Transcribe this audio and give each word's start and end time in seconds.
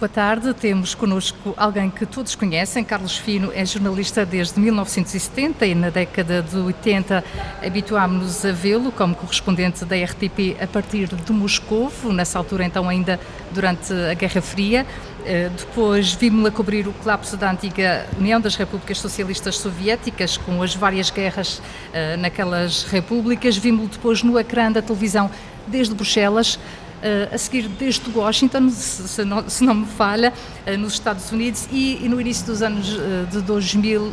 boa 0.00 0.08
tarde. 0.08 0.54
Temos 0.54 0.94
connosco 0.94 1.52
alguém 1.58 1.90
que 1.90 2.06
todos 2.06 2.34
conhecem. 2.34 2.82
Carlos 2.82 3.18
Fino 3.18 3.52
é 3.54 3.66
jornalista 3.66 4.24
desde 4.24 4.58
1970 4.58 5.66
e 5.66 5.74
na 5.74 5.90
década 5.90 6.40
de 6.40 6.56
80 6.56 7.22
habituámos-nos 7.62 8.42
a 8.46 8.50
vê-lo 8.50 8.90
como 8.90 9.14
correspondente 9.14 9.84
da 9.84 9.94
RTP 9.96 10.56
a 10.58 10.66
partir 10.66 11.06
de 11.06 11.32
Moscou, 11.34 11.92
nessa 12.14 12.38
altura 12.38 12.64
então 12.64 12.88
ainda 12.88 13.20
durante 13.52 13.92
a 13.92 14.14
Guerra 14.14 14.40
Fria. 14.40 14.86
Eh, 15.26 15.50
depois 15.54 16.14
vimos-lo 16.14 16.46
a 16.46 16.50
cobrir 16.50 16.88
o 16.88 16.94
colapso 16.94 17.36
da 17.36 17.50
antiga 17.50 18.06
União 18.18 18.40
das 18.40 18.56
Repúblicas 18.56 18.96
Socialistas 18.96 19.58
Soviéticas, 19.58 20.38
com 20.38 20.62
as 20.62 20.74
várias 20.74 21.10
guerras 21.10 21.60
eh, 21.92 22.16
naquelas 22.16 22.84
repúblicas. 22.84 23.58
Vimos-lo 23.58 23.90
depois 23.90 24.22
no 24.22 24.38
ecrã 24.38 24.72
da 24.72 24.80
televisão 24.80 25.30
desde 25.66 25.94
Bruxelas. 25.94 26.58
Uh, 27.00 27.34
a 27.34 27.38
seguir 27.38 27.66
desde 27.66 28.10
Washington, 28.10 28.68
se, 28.68 29.24
não, 29.24 29.48
se 29.48 29.64
não, 29.64 29.74
me 29.74 29.86
falha, 29.86 30.34
uh, 30.66 30.76
nos 30.76 30.92
Estados 30.92 31.32
Unidos 31.32 31.66
e, 31.72 32.04
e, 32.04 32.08
no 32.08 32.20
início 32.20 32.44
dos 32.44 32.60
anos 32.60 32.92
uh, 32.92 33.26
de 33.30 33.40
2000 33.40 34.12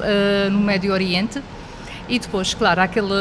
no 0.51 0.59
Médio 0.59 0.93
Oriente. 0.93 1.41
E 2.07 2.17
depois, 2.17 2.53
claro, 2.53 2.79
aquele, 2.79 3.13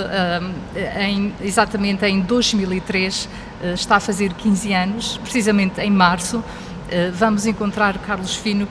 em, 0.96 1.34
exatamente 1.42 2.06
em 2.06 2.20
2003, 2.20 3.28
está 3.74 3.96
a 3.96 4.00
fazer 4.00 4.32
15 4.32 4.72
anos, 4.72 5.16
precisamente 5.24 5.80
em 5.80 5.90
março, 5.90 6.40
eh, 6.88 7.10
vamos 7.12 7.46
encontrar 7.46 7.98
Carlos 7.98 8.36
Fino 8.36 8.64
eh, 8.64 8.68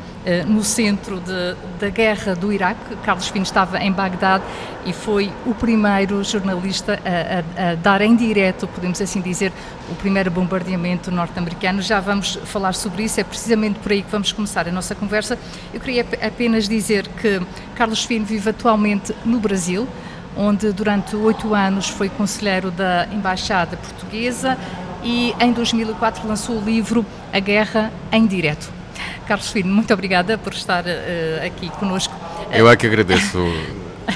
no 0.48 0.64
centro 0.64 1.20
de, 1.20 1.56
da 1.80 1.90
guerra 1.90 2.36
do 2.36 2.52
Iraque. 2.52 2.96
Carlos 3.04 3.28
Fino 3.28 3.44
estava 3.44 3.78
em 3.80 3.92
Bagdade 3.92 4.44
e 4.86 4.94
foi 4.94 5.32
o 5.46 5.54
primeiro 5.54 6.24
jornalista 6.24 7.00
a, 7.06 7.64
a, 7.68 7.72
a 7.72 7.76
dar 7.76 8.02
em 8.02 8.16
direto, 8.16 8.68
podemos 8.68 9.00
assim 9.02 9.22
dizer, 9.22 9.52
o 9.90 9.96
primeiro 9.96 10.32
bombardeamento 10.32 11.12
norte-americano. 11.12 11.82
Já 11.82 12.00
vamos 12.00 12.40
falar 12.46 12.74
sobre 12.74 13.04
isso, 13.04 13.20
é 13.20 13.24
precisamente 13.24 13.80
por 13.80 13.92
aí 13.92 14.02
que 14.02 14.12
vamos 14.12 14.32
começar 14.32 14.68
a 14.68 14.72
nossa 14.72 14.96
conversa. 14.96 15.38
Eu 15.74 15.80
queria 15.80 16.06
apenas 16.22 16.68
dizer 16.68 17.08
que 17.08 17.42
Carlos 17.76 18.04
Fino 18.04 18.26
vive 18.26 18.50
atualmente 18.50 19.16
no 19.24 19.40
Brasil, 19.40 19.88
onde 20.36 20.72
durante 20.72 21.16
oito 21.16 21.54
anos 21.54 21.88
foi 21.90 22.10
conselheiro 22.10 22.72
da 22.72 23.08
Embaixada 23.12 23.78
Portuguesa 23.78 24.58
e 25.04 25.34
em 25.40 25.54
2004 25.54 26.28
lançou 26.28 26.58
o 26.58 26.64
livro 26.64 27.06
A 27.32 27.40
Guerra 27.40 27.92
em 28.12 28.26
Direto. 28.26 28.85
Carlos 29.26 29.50
Filho, 29.50 29.68
muito 29.68 29.94
obrigada 29.94 30.38
por 30.38 30.54
estar 30.54 30.84
uh, 30.86 31.46
aqui 31.46 31.70
conosco. 31.72 32.14
Eu 32.52 32.70
é 32.70 32.76
que 32.76 32.86
agradeço 32.86 33.40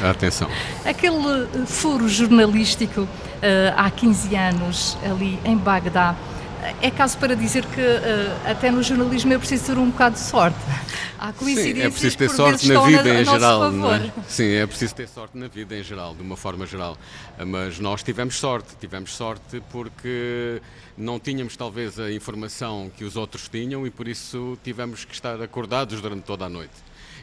a 0.03 0.09
atenção. 0.11 0.49
Aquele 0.85 1.47
furo 1.65 2.07
jornalístico 2.07 3.01
uh, 3.01 3.07
há 3.75 3.89
15 3.89 4.35
anos 4.35 4.97
ali 5.03 5.39
em 5.43 5.57
Bagdá, 5.57 6.15
é 6.81 6.91
caso 6.91 7.17
para 7.17 7.35
dizer 7.35 7.65
que 7.65 7.81
uh, 7.81 8.49
até 8.49 8.71
no 8.71 8.83
jornalismo 8.83 9.33
é 9.33 9.37
preciso 9.37 9.65
ter 9.65 9.77
um 9.77 9.89
bocado 9.89 10.15
de 10.15 10.21
sorte. 10.21 10.57
Há 11.17 11.33
coincidências 11.33 11.75
Sim, 11.75 11.81
é 11.81 11.89
preciso 11.89 12.17
ter 12.17 12.29
sorte 12.29 12.67
na 12.71 12.85
vida 12.85 13.21
em 13.21 13.25
geral. 13.25 13.93
É? 13.93 14.11
Sim, 14.27 14.51
é 14.53 14.65
preciso 14.67 14.95
ter 14.95 15.07
sorte 15.07 15.37
na 15.37 15.47
vida 15.47 15.75
em 15.75 15.83
geral, 15.83 16.15
de 16.15 16.21
uma 16.21 16.37
forma 16.37 16.65
geral. 16.65 16.97
Mas 17.45 17.79
nós 17.79 18.03
tivemos 18.03 18.35
sorte, 18.35 18.75
tivemos 18.79 19.13
sorte 19.15 19.61
porque 19.69 20.61
não 20.97 21.19
tínhamos 21.19 21.55
talvez 21.57 21.99
a 21.99 22.11
informação 22.11 22.91
que 22.95 23.03
os 23.03 23.15
outros 23.15 23.49
tinham 23.49 23.85
e 23.85 23.89
por 23.89 24.07
isso 24.07 24.57
tivemos 24.63 25.05
que 25.05 25.13
estar 25.13 25.41
acordados 25.41 26.01
durante 26.01 26.23
toda 26.23 26.45
a 26.45 26.49
noite. 26.49 26.73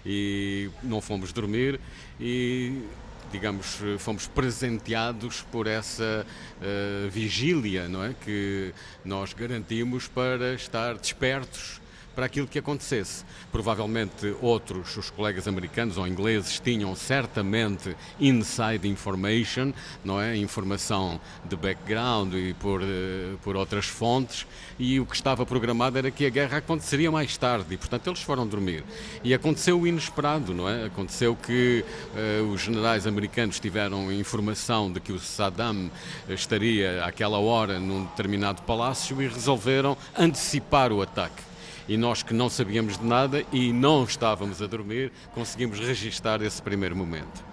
E 0.04 0.70
não 0.82 1.00
fomos 1.00 1.32
dormir 1.32 1.80
e 2.20 2.82
digamos, 3.30 3.78
fomos 3.98 4.26
presenteados 4.26 5.44
por 5.50 5.66
essa 5.66 6.26
uh, 6.60 7.10
vigília, 7.10 7.88
não 7.88 8.04
é? 8.04 8.14
Que 8.24 8.72
nós 9.04 9.32
garantimos 9.32 10.08
para 10.08 10.54
estar 10.54 10.96
despertos 10.96 11.80
para 12.16 12.26
aquilo 12.26 12.48
que 12.48 12.58
acontecesse. 12.58 13.24
Provavelmente 13.52 14.34
outros, 14.40 14.96
os 14.96 15.10
colegas 15.10 15.46
americanos 15.46 15.98
ou 15.98 16.08
ingleses, 16.08 16.58
tinham 16.58 16.96
certamente 16.96 17.94
inside 18.18 18.88
information, 18.88 19.72
não 20.02 20.20
é? 20.20 20.34
Informação 20.36 21.20
de 21.44 21.54
background 21.54 22.32
e 22.34 22.54
por, 22.54 22.80
eh, 22.82 23.36
por 23.42 23.54
outras 23.54 23.84
fontes, 23.84 24.46
e 24.78 24.98
o 24.98 25.04
que 25.04 25.14
estava 25.14 25.44
programado 25.44 25.98
era 25.98 26.10
que 26.10 26.24
a 26.24 26.30
guerra 26.30 26.58
aconteceria 26.58 27.10
mais 27.10 27.36
tarde, 27.36 27.74
e 27.74 27.76
portanto 27.76 28.08
eles 28.08 28.22
foram 28.22 28.46
dormir. 28.46 28.82
E 29.22 29.34
aconteceu 29.34 29.78
o 29.78 29.86
inesperado, 29.86 30.54
não 30.54 30.68
é? 30.68 30.86
Aconteceu 30.86 31.36
que 31.36 31.84
uh, 32.14 32.44
os 32.50 32.62
generais 32.62 33.06
americanos 33.06 33.60
tiveram 33.60 34.10
informação 34.10 34.90
de 34.90 35.00
que 35.00 35.12
o 35.12 35.18
Saddam 35.18 35.90
estaria 36.28 37.04
àquela 37.04 37.38
hora 37.38 37.78
num 37.78 38.04
determinado 38.04 38.62
palácio 38.62 39.20
e 39.20 39.28
resolveram 39.28 39.96
antecipar 40.16 40.92
o 40.92 41.02
ataque 41.02 41.45
e 41.88 41.96
nós 41.96 42.22
que 42.22 42.34
não 42.34 42.48
sabíamos 42.48 42.98
de 42.98 43.04
nada 43.04 43.44
e 43.52 43.72
não 43.72 44.04
estávamos 44.04 44.60
a 44.60 44.66
dormir, 44.66 45.12
conseguimos 45.34 45.78
registar 45.78 46.42
esse 46.42 46.60
primeiro 46.60 46.96
momento. 46.96 47.44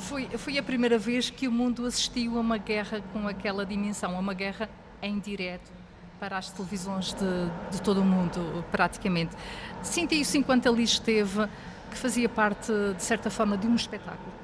Foi, 0.00 0.26
foi 0.36 0.58
a 0.58 0.62
primeira 0.62 0.98
vez 0.98 1.30
que 1.30 1.46
o 1.46 1.52
mundo 1.52 1.86
assistiu 1.86 2.36
a 2.36 2.40
uma 2.40 2.58
guerra 2.58 3.02
com 3.12 3.26
aquela 3.28 3.64
dimensão, 3.64 4.16
a 4.16 4.18
uma 4.18 4.34
guerra 4.34 4.68
em 5.00 5.18
direto 5.18 5.70
para 6.18 6.38
as 6.38 6.50
televisões 6.50 7.12
de, 7.14 7.72
de 7.76 7.82
todo 7.82 8.00
o 8.00 8.04
mundo, 8.04 8.64
praticamente. 8.70 9.34
Senti 9.82 10.20
isso 10.20 10.36
enquanto 10.36 10.68
ali 10.68 10.84
esteve, 10.84 11.48
que 11.90 11.96
fazia 11.96 12.28
parte, 12.28 12.72
de 12.96 13.02
certa 13.02 13.28
forma, 13.28 13.56
de 13.56 13.66
um 13.66 13.74
espetáculo. 13.74 14.41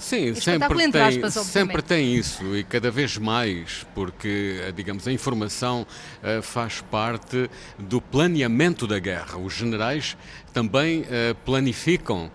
Sim, 0.00 0.34
sempre 0.34 0.90
tem, 0.90 1.02
aspas, 1.02 1.34
sempre 1.46 1.82
tem 1.82 2.16
isso 2.16 2.56
e 2.56 2.64
cada 2.64 2.90
vez 2.90 3.18
mais, 3.18 3.86
porque, 3.94 4.58
eh, 4.62 4.72
digamos, 4.72 5.06
a 5.06 5.12
informação 5.12 5.86
uh, 6.22 6.42
faz 6.42 6.80
parte 6.80 7.50
do 7.78 8.00
planeamento 8.00 8.86
da 8.86 8.98
guerra. 8.98 9.36
Os 9.38 9.52
generais 9.52 10.16
também 10.52 11.02
uh, 11.02 11.34
planificam 11.44 12.30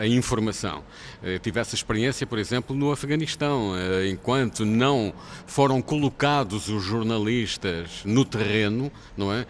a 0.00 0.06
informação. 0.06 0.84
Uh, 1.20 1.36
tive 1.40 1.58
essa 1.58 1.74
experiência, 1.74 2.24
por 2.24 2.38
exemplo, 2.38 2.76
no 2.76 2.92
Afeganistão. 2.92 3.72
Enquanto 4.08 4.64
não 4.64 5.12
foram 5.48 5.82
colocados 5.82 6.68
os 6.68 6.84
jornalistas 6.84 8.02
no 8.04 8.24
terreno, 8.24 8.92
não 9.16 9.32
é? 9.32 9.44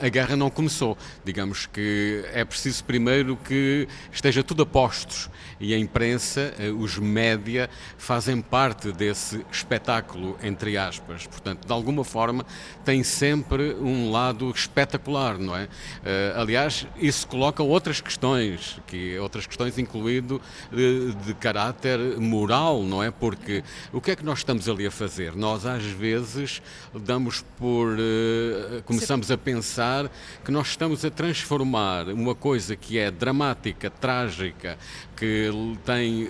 a 0.00 0.08
guerra 0.08 0.36
não 0.36 0.48
começou. 0.48 0.96
Digamos 1.22 1.66
que 1.66 2.24
é 2.32 2.46
preciso 2.46 2.82
primeiro 2.84 3.36
que 3.36 3.86
esteja 4.10 4.42
tudo 4.42 4.62
a 4.62 4.66
postos 4.66 5.28
e 5.60 5.74
a 5.74 5.78
imprensa, 5.78 6.54
os 6.72 6.98
média, 6.98 7.68
fazem 7.96 8.40
parte 8.40 8.92
desse 8.92 9.44
espetáculo, 9.50 10.36
entre 10.42 10.76
aspas. 10.76 11.26
Portanto, 11.26 11.66
de 11.66 11.72
alguma 11.72 12.04
forma, 12.04 12.44
tem 12.84 13.02
sempre 13.02 13.74
um 13.74 14.10
lado 14.10 14.50
espetacular, 14.50 15.38
não 15.38 15.56
é? 15.56 15.68
aliás, 16.36 16.86
isso 16.96 17.26
coloca 17.26 17.62
outras 17.62 18.00
questões, 18.00 18.80
que 18.86 19.18
outras 19.18 19.46
questões 19.46 19.78
incluído 19.78 20.40
de, 20.70 21.14
de 21.14 21.34
caráter 21.34 21.98
moral, 22.18 22.82
não 22.82 23.02
é? 23.02 23.10
Porque 23.10 23.62
o 23.92 24.00
que 24.00 24.10
é 24.10 24.16
que 24.16 24.24
nós 24.24 24.38
estamos 24.38 24.68
ali 24.68 24.86
a 24.86 24.90
fazer? 24.90 25.34
Nós 25.34 25.66
às 25.66 25.84
vezes 25.84 26.62
damos 26.94 27.44
por 27.58 27.88
uh, 27.88 28.82
começamos 28.84 29.30
a 29.30 29.38
pensar 29.38 30.10
que 30.44 30.50
nós 30.50 30.68
estamos 30.68 31.04
a 31.04 31.10
transformar 31.10 32.08
uma 32.08 32.34
coisa 32.34 32.76
que 32.76 32.98
é 32.98 33.10
dramática, 33.10 33.90
trágica, 33.90 34.78
que 35.16 35.50
tem 35.84 36.24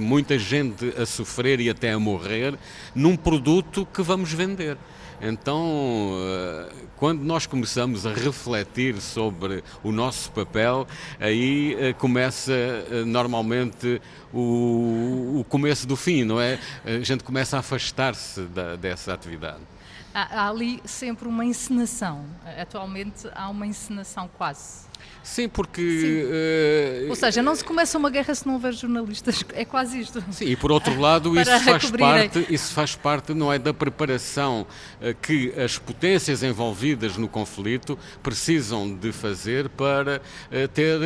muita 0.00 0.38
gente 0.38 0.92
a 0.96 1.06
sofrer 1.06 1.60
e 1.60 1.70
até 1.70 1.92
a 1.92 1.98
morrer, 1.98 2.58
num 2.94 3.16
produto 3.16 3.86
que 3.92 4.02
vamos 4.02 4.32
vender. 4.32 4.76
Então, 5.20 6.10
eh, 6.20 6.72
quando 6.96 7.22
nós 7.22 7.46
começamos 7.46 8.06
a 8.06 8.12
refletir 8.12 9.00
sobre 9.00 9.64
o 9.82 9.90
nosso 9.90 10.30
papel, 10.32 10.86
aí 11.18 11.74
eh, 11.78 11.92
começa 11.94 12.52
eh, 12.52 13.04
normalmente 13.04 14.00
o, 14.32 15.40
o 15.40 15.44
começo 15.48 15.86
do 15.86 15.96
fim, 15.96 16.24
não 16.24 16.40
é? 16.40 16.58
A 16.84 17.00
gente 17.00 17.24
começa 17.24 17.56
a 17.56 17.60
afastar-se 17.60 18.42
dessa 18.78 19.14
atividade. 19.14 19.60
Há, 20.12 20.42
há 20.42 20.48
ali 20.50 20.82
sempre 20.84 21.28
uma 21.28 21.44
encenação. 21.44 22.24
Atualmente 22.60 23.28
há 23.34 23.48
uma 23.48 23.66
encenação 23.66 24.28
quase 24.36 24.85
Sim, 25.26 25.48
porque. 25.48 25.82
Sim. 25.82 27.06
Uh, 27.06 27.10
Ou 27.10 27.16
seja, 27.16 27.42
não 27.42 27.54
se 27.56 27.64
começa 27.64 27.98
uma 27.98 28.08
guerra 28.08 28.32
se 28.32 28.46
não 28.46 28.54
houver 28.54 28.72
jornalistas. 28.72 29.44
É 29.54 29.64
quase 29.64 29.98
isto. 30.00 30.22
Sim, 30.30 30.46
e 30.46 30.56
por 30.56 30.70
outro 30.70 30.96
lado, 31.00 31.38
isso 31.38 31.60
faz, 31.64 31.90
parte, 31.90 32.46
isso 32.48 32.72
faz 32.72 32.94
parte, 32.94 33.34
não 33.34 33.52
é, 33.52 33.58
da 33.58 33.74
preparação 33.74 34.64
uh, 35.00 35.14
que 35.20 35.52
as 35.60 35.78
potências 35.78 36.44
envolvidas 36.44 37.16
no 37.16 37.26
conflito 37.26 37.98
precisam 38.22 38.94
de 38.94 39.10
fazer 39.10 39.68
para 39.68 40.22
uh, 40.22 40.68
ter, 40.68 40.96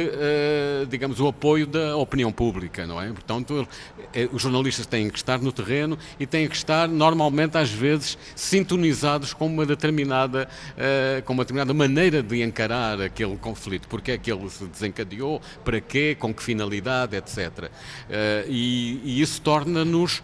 digamos, 0.88 1.18
o 1.18 1.26
apoio 1.26 1.66
da 1.66 1.96
opinião 1.96 2.30
pública, 2.30 2.86
não 2.86 3.00
é? 3.00 3.08
Portanto, 3.08 3.66
os 4.32 4.42
jornalistas 4.42 4.86
têm 4.86 5.08
que 5.08 5.16
estar 5.16 5.38
no 5.38 5.50
terreno 5.50 5.98
e 6.18 6.26
têm 6.26 6.46
que 6.46 6.56
estar, 6.56 6.88
normalmente, 6.88 7.56
às 7.56 7.70
vezes, 7.70 8.18
sintonizados 8.36 9.32
com 9.32 9.46
uma 9.46 9.64
determinada, 9.64 10.48
com 11.24 11.32
uma 11.32 11.44
determinada 11.44 11.72
maneira 11.72 12.22
de 12.22 12.42
encarar 12.42 13.00
aquele 13.00 13.36
conflito. 13.36 13.79
Porque 13.88 14.10
porque 14.10 14.12
é 14.12 14.18
que 14.18 14.32
ele 14.32 14.48
se 14.48 14.64
desencadeou, 14.64 15.40
para 15.64 15.80
quê, 15.80 16.16
com 16.18 16.32
que 16.32 16.42
finalidade, 16.42 17.16
etc. 17.16 17.38
Uh, 17.38 18.48
e, 18.48 19.00
e, 19.04 19.20
isso 19.20 19.40
torna-nos, 19.42 20.18
uh, 20.18 20.22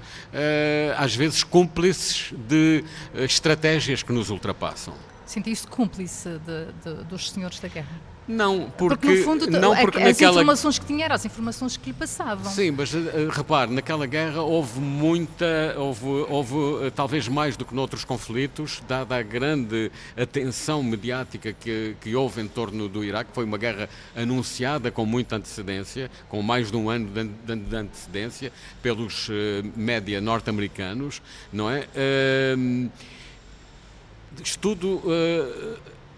às 0.97 1.15
vezes, 1.15 1.45
cúmplices 1.45 2.33
de 2.49 2.83
uh, 3.15 3.23
estratégias 3.23 4.03
que 4.03 4.13
nos 4.13 4.31
ultrapassam. 4.31 4.95
Senti-se 5.27 5.67
cúmplice 5.67 6.39
de, 6.39 6.73
de, 6.83 7.05
dos 7.05 7.31
senhores 7.31 7.61
da 7.61 7.69
guerra? 7.69 8.16
Não, 8.29 8.69
porque, 8.77 9.07
porque 9.07 9.19
no 9.19 9.25
fundo, 9.25 9.51
não 9.51 9.77
porque 9.77 9.99
as 9.99 10.05
naquela... 10.05 10.33
informações 10.33 10.79
que 10.79 10.85
tinha 10.85 11.05
eram 11.05 11.15
as 11.15 11.25
informações 11.25 11.77
que 11.77 11.91
lhe 11.91 11.93
passavam. 11.93 12.51
Sim, 12.51 12.73
mas 12.73 12.93
uh, 12.93 12.99
repare, 13.31 13.73
naquela 13.73 14.05
guerra 14.05 14.43
houve 14.43 14.81
muita, 14.81 15.75
houve, 15.77 16.07
houve 16.29 16.55
uh, 16.55 16.91
talvez 16.95 17.29
mais 17.29 17.57
do 17.57 17.65
que 17.65 17.73
noutros 17.73 18.05
conflitos, 18.05 18.83
dada 18.89 19.17
a 19.17 19.23
grande 19.23 19.93
atenção 20.17 20.83
mediática 20.83 21.53
que, 21.53 21.95
que 22.01 22.17
houve 22.17 22.41
em 22.41 22.49
torno 22.49 22.89
do 22.89 23.05
Iraque, 23.05 23.31
foi 23.33 23.45
uma 23.45 23.59
guerra 23.59 23.89
anunciada 24.17 24.91
com 24.91 25.07
muita 25.07 25.37
antecedência, 25.37 26.11
com 26.29 26.43
mais 26.43 26.71
de 26.71 26.77
um 26.77 26.91
ano 26.91 27.09
de, 27.09 27.25
de, 27.25 27.57
de 27.57 27.77
antecedência, 27.77 28.53
pelos 28.83 29.29
uh, 29.29 29.33
média 29.77 30.21
norte-americanos, 30.21 31.23
não 31.53 31.71
é? 31.71 31.87
Uh, 32.57 32.91
estudo 34.43 35.01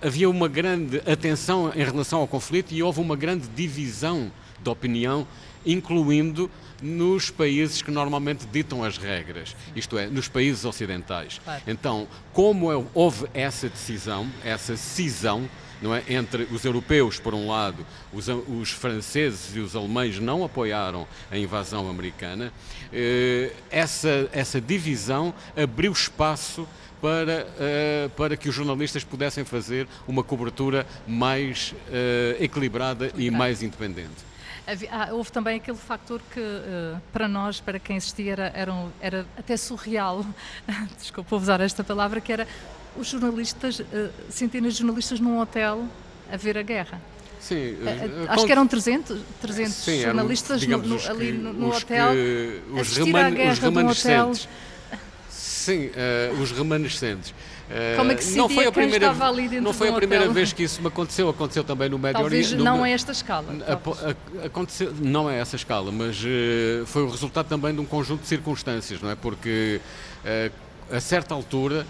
havia 0.00 0.28
uma 0.28 0.48
grande 0.48 0.98
atenção 1.10 1.72
em 1.74 1.84
relação 1.84 2.20
ao 2.20 2.28
conflito 2.28 2.72
e 2.72 2.82
houve 2.82 3.00
uma 3.00 3.16
grande 3.16 3.48
divisão 3.48 4.30
de 4.62 4.70
opinião, 4.70 5.26
incluindo 5.64 6.50
nos 6.80 7.30
países 7.30 7.82
que 7.82 7.90
normalmente 7.90 8.46
ditam 8.46 8.84
as 8.84 8.96
regras, 8.96 9.56
isto 9.74 9.98
é, 9.98 10.06
nos 10.06 10.28
países 10.28 10.64
ocidentais. 10.64 11.40
Claro. 11.42 11.62
Então, 11.66 12.08
como 12.32 12.72
é, 12.72 12.84
houve 12.94 13.26
essa 13.34 13.68
decisão, 13.68 14.28
essa 14.44 14.76
cisão, 14.76 15.48
é, 15.82 16.14
entre 16.14 16.44
os 16.44 16.64
europeus, 16.64 17.18
por 17.18 17.34
um 17.34 17.48
lado, 17.48 17.84
os, 18.12 18.28
os 18.28 18.70
franceses 18.70 19.56
e 19.56 19.60
os 19.60 19.74
alemães 19.74 20.18
não 20.18 20.44
apoiaram 20.44 21.06
a 21.30 21.38
invasão 21.38 21.88
americana, 21.88 22.52
eh, 22.92 23.52
essa, 23.70 24.28
essa 24.32 24.60
divisão 24.60 25.34
abriu 25.56 25.92
espaço 25.92 26.66
para, 27.00 27.46
uh, 27.46 28.10
para 28.10 28.36
que 28.36 28.48
os 28.48 28.54
jornalistas 28.54 29.04
pudessem 29.04 29.44
fazer 29.44 29.86
uma 30.06 30.22
cobertura 30.22 30.86
mais 31.06 31.74
uh, 31.88 32.42
equilibrada 32.42 33.10
e 33.16 33.30
mais 33.30 33.62
independente. 33.62 34.28
Ah, 34.90 35.08
houve 35.12 35.32
também 35.32 35.56
aquele 35.56 35.78
fator 35.78 36.20
que, 36.32 36.40
uh, 36.40 37.00
para 37.10 37.26
nós, 37.26 37.58
para 37.58 37.78
quem 37.78 37.96
assistia, 37.96 38.32
era, 38.32 38.52
era, 38.54 38.84
era 39.00 39.26
até 39.36 39.56
surreal, 39.56 40.24
desculpa 40.98 41.36
usar 41.36 41.60
esta 41.60 41.82
palavra, 41.82 42.20
que 42.20 42.32
era 42.32 42.46
os 42.96 43.06
jornalistas, 43.06 43.80
centenas 44.28 44.74
de 44.74 44.80
jornalistas 44.80 45.20
num 45.20 45.38
hotel 45.40 45.86
a 46.30 46.36
ver 46.36 46.58
a 46.58 46.62
guerra. 46.62 47.00
Sim, 47.40 47.76
acho 48.28 48.44
que 48.44 48.52
eram 48.52 48.66
300, 48.66 49.20
300 49.40 49.72
sim, 49.72 50.02
jornalistas 50.02 50.62
eram, 50.62 50.78
no, 50.78 50.88
no, 50.88 51.08
ali 51.08 51.32
no, 51.32 51.52
no 51.52 51.68
hotel. 51.68 52.10
Que, 52.10 52.62
os, 52.72 52.96
reman, 52.96 53.52
os 53.52 53.58
remanescentes. 53.60 54.48
Sim, 55.68 55.88
uh, 55.88 56.40
os 56.40 56.50
remanescentes. 56.50 57.30
Uh, 57.30 57.98
Como 57.98 58.10
é 58.10 58.14
que 58.14 58.24
se 58.24 58.38
não 58.38 58.48
foi 58.48 58.66
a 58.66 58.72
primeira, 58.72 59.12
Não 59.60 59.74
foi 59.74 59.90
a 59.90 59.92
primeira 59.92 60.24
hotel? 60.24 60.34
vez 60.34 60.50
que 60.54 60.62
isso 60.62 60.80
me 60.80 60.88
aconteceu, 60.88 61.28
aconteceu 61.28 61.62
também 61.62 61.90
no 61.90 61.98
Médio 61.98 62.24
Oriente. 62.24 62.56
Não 62.56 62.86
é 62.86 62.92
esta 62.92 63.12
escala. 63.12 63.46
A, 63.66 63.74
a, 63.74 64.46
aconteceu, 64.46 64.94
não 64.98 65.28
é 65.28 65.38
essa 65.38 65.56
escala, 65.56 65.92
mas 65.92 66.24
uh, 66.24 66.86
foi 66.86 67.02
o 67.02 67.10
resultado 67.10 67.48
também 67.48 67.74
de 67.74 67.80
um 67.80 67.84
conjunto 67.84 68.22
de 68.22 68.28
circunstâncias, 68.28 69.02
não 69.02 69.10
é? 69.10 69.14
Porque 69.14 69.78
a 70.90 71.00
certa 71.00 71.34
altura 71.34 71.86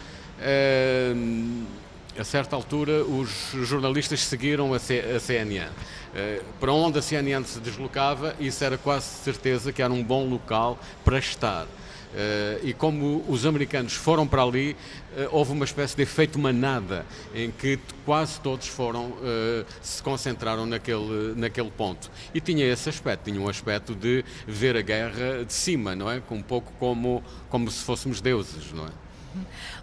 a 2.18 2.24
certa 2.24 2.56
altura 2.56 3.04
os 3.04 3.52
jornalistas 3.62 4.24
seguiram 4.24 4.74
a, 4.74 4.78
C, 4.80 4.98
a 4.98 5.20
CNN. 5.20 5.68
Uh, 5.68 6.44
para 6.58 6.72
onde 6.72 6.98
a 6.98 7.02
CNN 7.02 7.46
se 7.46 7.60
deslocava, 7.60 8.34
isso 8.40 8.64
era 8.64 8.76
quase 8.76 9.06
certeza 9.22 9.72
que 9.72 9.80
era 9.80 9.92
um 9.92 10.02
bom 10.02 10.28
local 10.28 10.78
para 11.04 11.18
estar. 11.18 11.66
Uh, 12.08 12.66
e 12.66 12.72
como 12.72 13.22
os 13.28 13.44
americanos 13.44 13.92
foram 13.92 14.26
para 14.26 14.42
ali, 14.42 14.72
uh, 14.72 15.28
houve 15.30 15.52
uma 15.52 15.64
espécie 15.64 15.94
de 15.94 16.02
efeito 16.02 16.38
manada, 16.38 17.04
em 17.34 17.50
que 17.50 17.78
quase 18.04 18.40
todos 18.40 18.66
foram, 18.66 19.08
uh, 19.08 19.66
se 19.82 20.02
concentraram 20.02 20.64
naquele, 20.64 21.34
naquele 21.36 21.70
ponto. 21.70 22.10
E 22.32 22.40
tinha 22.40 22.64
esse 22.64 22.88
aspecto, 22.88 23.30
tinha 23.30 23.40
um 23.40 23.48
aspecto 23.48 23.94
de 23.94 24.24
ver 24.46 24.76
a 24.76 24.80
guerra 24.80 25.44
de 25.44 25.52
cima, 25.52 25.94
não 25.94 26.10
é? 26.10 26.22
Um 26.30 26.42
pouco 26.42 26.72
como, 26.78 27.22
como 27.50 27.70
se 27.70 27.84
fôssemos 27.84 28.20
deuses, 28.20 28.72
não 28.72 28.86
é? 28.86 28.90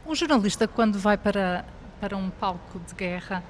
Um 0.06 0.16
jornalista, 0.16 0.68
quando 0.68 0.98
vai 0.98 1.18
para, 1.18 1.63
para 2.01 2.18
um 2.18 2.30
palco 2.30 2.80
de 2.80 2.95
guerra, 2.95 3.44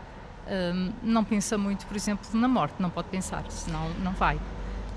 não 1.02 1.24
pensa 1.24 1.58
muito, 1.58 1.88
por 1.88 1.96
exemplo, 1.96 2.28
na 2.34 2.48
morte, 2.48 2.76
não 2.78 2.90
pode 2.90 3.08
pensar, 3.08 3.44
senão 3.50 3.90
não 4.04 4.12
vai. 4.12 4.40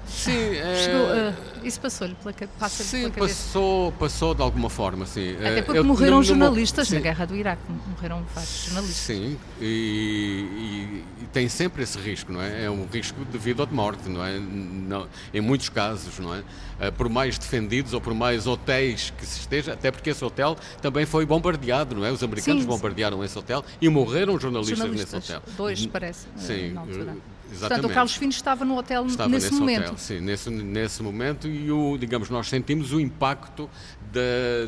Sim. 0.08 0.54
Chegou, 0.84 1.06
uh, 1.06 1.66
isso 1.66 1.80
passou-lhe 1.80 2.14
pela, 2.14 2.34
passa 2.58 2.82
sim, 2.82 3.00
pela 3.02 3.10
cabeça? 3.10 3.44
Passou, 3.44 3.92
passou 3.92 4.34
de 4.34 4.42
alguma 4.42 4.70
forma, 4.70 5.06
sim. 5.06 5.36
Até 5.36 5.62
porque 5.62 5.78
eu, 5.78 5.84
morreram 5.84 6.22
jornalistas 6.22 6.90
na 6.90 7.00
guerra 7.00 7.26
do 7.26 7.36
Iraque, 7.36 7.62
morreram 7.88 8.24
vários 8.34 8.64
jornalistas. 8.64 8.96
Sim, 8.96 9.38
e, 9.60 9.64
e, 9.64 11.04
e, 11.22 11.26
tem 11.32 11.48
sempre 11.48 11.82
esse 11.82 11.98
risco, 11.98 12.32
não 12.32 12.40
é? 12.40 12.64
É 12.64 12.70
um 12.70 12.86
risco 12.86 13.24
de 13.24 13.38
vida 13.38 13.62
ou 13.62 13.66
de 13.66 13.74
morte, 13.74 14.08
não 14.08 14.24
é? 14.24 14.38
Não, 14.38 15.06
em 15.32 15.40
muitos 15.40 15.68
casos, 15.68 16.18
não 16.18 16.34
é? 16.34 16.38
Uh, 16.38 16.92
por 16.96 17.08
mais 17.08 17.38
defendidos 17.38 17.92
ou 17.92 18.00
por 18.00 18.14
mais 18.14 18.46
hotéis 18.46 19.12
que 19.16 19.26
se 19.26 19.40
esteja, 19.40 19.74
até 19.74 19.90
porque 19.90 20.10
esse 20.10 20.24
hotel 20.24 20.56
também 20.80 21.04
foi 21.04 21.26
bombardeado, 21.26 21.94
não 21.94 22.04
é? 22.04 22.10
Os 22.10 22.22
americanos 22.22 22.62
sim, 22.62 22.68
bombardearam 22.68 23.18
sim. 23.18 23.24
esse 23.24 23.38
hotel 23.38 23.64
e 23.80 23.88
morreram 23.88 24.38
jornalistas, 24.38 24.78
jornalistas 24.78 25.12
nesse 25.12 25.32
hotel. 25.32 25.42
Dois, 25.56 25.86
parece, 25.86 26.26
sim, 26.36 26.72
na 26.72 26.80
altura. 26.80 27.16
Exatamente. 27.50 27.68
Portanto, 27.68 27.90
o 27.90 27.94
Carlos 27.94 28.14
Fino 28.14 28.30
estava 28.30 28.64
no 28.64 28.76
hotel 28.76 29.06
estava 29.06 29.28
nesse, 29.28 29.46
nesse 29.46 29.60
momento. 29.60 29.84
Hotel, 29.84 29.98
sim, 29.98 30.20
nesse, 30.20 30.50
nesse 30.50 31.02
momento 31.02 31.48
e 31.48 31.70
o, 31.70 31.96
digamos, 31.96 32.28
nós 32.30 32.48
sentimos 32.48 32.92
o 32.92 33.00
impacto 33.00 33.68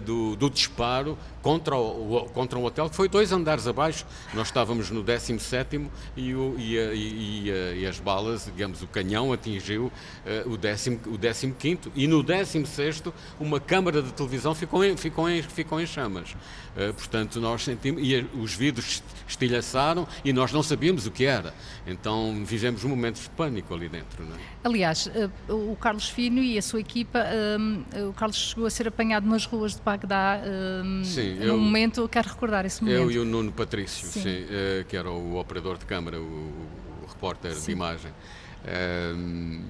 do, 0.05 0.37
do, 0.37 0.51
disparo 0.51 1.17
contra 1.43 1.77
o, 1.77 2.29
contra 2.33 2.59
um 2.59 2.65
hotel 2.65 2.89
que 2.89 2.97
foi 2.97 3.09
dois 3.09 3.33
andares 3.33 3.67
abaixo. 3.67 4.07
Nós 4.35 4.49
estávamos 4.49 4.91
no 4.91 5.03
17 5.03 5.89
e, 6.17 6.35
o, 6.35 6.55
e, 6.59 6.79
a, 6.79 6.95
e, 6.95 7.51
a, 7.51 7.75
e 7.75 7.87
as 7.87 7.99
balas, 7.99 8.45
digamos, 8.45 8.83
o 8.83 8.87
canhão 8.87 9.33
atingiu 9.33 9.87
uh, 10.47 10.53
o, 10.53 10.59
15 10.59 11.01
o 11.07 11.55
15 11.55 11.93
e 11.95 12.07
no 12.07 12.23
16 12.23 13.03
uma 13.39 13.61
câmara 13.61 14.03
de 14.03 14.13
televisão 14.13 14.55
ficou 14.55 14.85
em, 14.85 14.97
ficou 14.97 15.29
em, 15.29 15.43
ficou 15.43 15.81
em 15.81 15.87
chamas. 15.87 16.33
Uh, 16.33 16.93
portanto, 16.95 17.41
nós 17.41 17.65
sentimos, 17.65 18.03
e 18.03 18.27
os 18.35 18.55
vidros 18.55 19.03
estilhaçaram 19.27 20.07
e 20.25 20.33
nós 20.33 20.53
não 20.53 20.63
sabíamos 20.63 21.07
o 21.07 21.11
que 21.11 21.25
era. 21.25 21.55
Então 21.87 22.43
vivemos 22.45 22.85
momentos 22.85 23.23
de 23.23 23.31
pânico 23.31 23.75
ali 23.75 23.89
dentro. 23.89 24.23
É? 24.23 24.27
Aliás, 24.65 25.07
uh, 25.07 25.73
o 25.73 25.77
Carlos 25.77 26.09
Fino 26.09 26.43
e 26.43 26.59
a 26.59 26.63
sua 26.63 26.81
equipa, 26.81 27.25
o 28.09 28.13
Carlos 28.13 28.37
chegou 28.37 28.67
a 28.67 28.71
ser 28.71 28.89
apanhado 28.89 29.29
nas 29.29 29.45
ruas 29.45 29.75
de 29.75 29.83
Bagdá 29.83 30.41
um, 30.85 31.05
sim, 31.05 31.30
eu, 31.39 31.57
num 31.57 31.59
momento, 31.59 32.09
quero 32.09 32.29
recordar 32.29 32.65
esse 32.65 32.83
momento. 32.83 32.99
Eu 32.99 33.11
e 33.11 33.19
o 33.19 33.25
Nuno 33.25 33.53
Patrício, 33.53 34.07
sim. 34.07 34.23
Sim, 34.23 34.45
uh, 34.45 34.85
que 34.87 34.97
era 34.97 35.11
o 35.11 35.39
operador 35.39 35.79
de 35.79 35.85
câmara, 35.85 36.21
o, 36.21 36.23
o 36.23 37.07
repórter 37.07 37.55
de 37.55 37.71
imagem. 37.71 38.13
Um, 39.17 39.65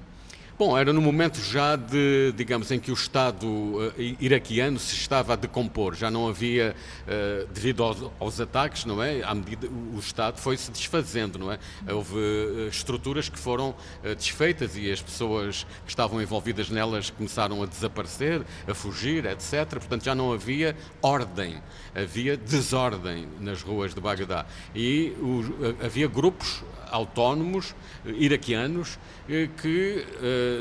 Bom, 0.61 0.77
era 0.77 0.93
no 0.93 1.01
momento 1.01 1.39
já 1.39 1.75
de, 1.75 2.31
digamos, 2.37 2.69
em 2.69 2.79
que 2.79 2.91
o 2.91 2.93
Estado 2.93 3.47
uh, 3.47 3.93
iraquiano 4.19 4.77
se 4.77 4.93
estava 4.93 5.33
a 5.33 5.35
decompor, 5.35 5.95
já 5.95 6.11
não 6.11 6.27
havia, 6.27 6.75
uh, 7.07 7.47
devido 7.51 7.81
aos, 7.81 7.97
aos, 8.19 8.39
ataques, 8.39 8.85
não 8.85 9.01
é? 9.01 9.23
À 9.23 9.33
medida 9.33 9.67
o 9.67 9.97
Estado 9.97 10.37
foi 10.39 10.55
se 10.57 10.69
desfazendo, 10.69 11.39
não 11.39 11.51
é? 11.51 11.57
Houve 11.91 12.13
uh, 12.15 12.67
estruturas 12.67 13.27
que 13.27 13.39
foram 13.39 13.73
desfeitas 14.15 14.77
e 14.77 14.91
as 14.91 15.01
pessoas 15.01 15.65
que 15.83 15.89
estavam 15.89 16.21
envolvidas 16.21 16.69
nelas 16.69 17.09
começaram 17.09 17.63
a 17.63 17.65
desaparecer, 17.65 18.43
a 18.67 18.75
fugir, 18.75 19.25
etc. 19.25 19.67
Portanto, 19.67 20.05
já 20.05 20.13
não 20.13 20.31
havia 20.31 20.77
ordem, 21.01 21.59
havia 21.95 22.37
desordem 22.37 23.27
nas 23.39 23.63
ruas 23.63 23.95
de 23.95 23.99
Bagdá 23.99 24.45
e 24.75 25.11
o, 25.19 25.41
havia 25.83 26.07
grupos 26.07 26.63
autónomos 26.91 27.73
iraquianos 28.05 28.99
que 29.61 30.05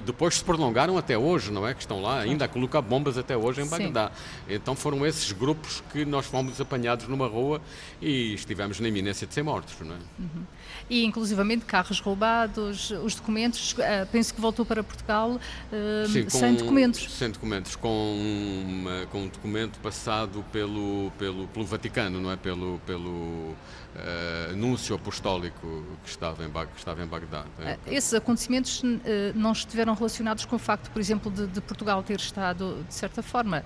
depois 0.05 0.37
se 0.37 0.45
prolongaram 0.45 0.97
até 0.97 1.17
hoje, 1.17 1.51
não 1.51 1.67
é? 1.67 1.75
Que 1.75 1.81
estão 1.81 2.01
lá 2.01 2.21
ainda 2.21 2.45
a 2.45 2.49
colocar 2.49 2.81
bombas 2.81 3.19
até 3.19 3.37
hoje 3.37 3.63
em 3.63 3.67
Bagdá. 3.67 4.11
Sim. 4.11 4.55
Então 4.55 4.75
foram 4.75 5.05
esses 5.07 5.33
grupos 5.33 5.83
que 5.93 6.05
nós 6.05 6.27
fomos 6.27 6.61
apanhados 6.61 7.07
numa 7.09 7.27
rua 7.27 7.61
e 8.01 8.35
estivemos 8.35 8.81
na 8.81 8.89
iminência 8.89 9.27
de 9.27 9.35
ser 9.35 9.43
mortos, 9.43 9.75
não 9.81 9.95
é? 9.95 9.99
Uhum. 10.19 10.45
E 10.89 11.05
inclusivamente 11.05 11.65
carros 11.65 12.01
roubados, 12.01 12.91
os 12.91 13.15
documentos, 13.15 13.73
uh, 13.73 14.07
penso 14.11 14.35
que 14.35 14.41
voltou 14.41 14.65
para 14.65 14.83
Portugal 14.83 15.31
uh, 15.33 16.09
Sim, 16.09 16.25
com, 16.25 16.31
sem 16.31 16.55
documentos. 16.55 17.13
Sem 17.13 17.31
documentos, 17.31 17.77
com, 17.77 18.65
uma, 18.67 19.07
com 19.07 19.23
um 19.23 19.29
documento 19.29 19.79
passado 19.81 20.45
pelo, 20.53 21.13
pelo, 21.19 21.47
pelo 21.49 21.65
Vaticano, 21.65 22.21
não 22.21 22.31
é? 22.31 22.37
Pelo, 22.37 22.81
pelo 22.87 23.55
uh, 23.97 24.53
anúncio 24.53 24.95
apostólico 24.95 25.85
que 26.03 26.11
estava 26.11 26.45
em, 26.45 26.51
que 26.51 26.79
estava 26.79 27.03
em 27.03 27.07
Bagdá. 27.07 27.45
Uh, 27.59 27.79
esses 27.87 28.15
acontecimentos 28.15 28.83
uh, 28.83 28.97
não 29.35 29.53
estiveram 29.53 29.95
relacionados 29.95 30.45
com 30.45 30.57
o 30.57 30.59
facto, 30.59 30.91
por 30.91 31.01
exemplo, 31.01 31.31
de, 31.31 31.47
de 31.47 31.61
Portugal 31.61 32.03
ter 32.03 32.19
estado, 32.19 32.85
de 32.87 32.95
certa 32.95 33.23
forma, 33.23 33.65